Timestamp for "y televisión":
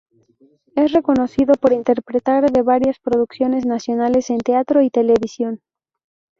4.81-5.61